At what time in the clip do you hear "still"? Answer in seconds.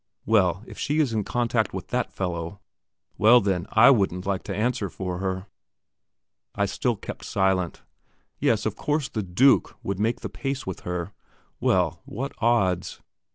6.65-6.95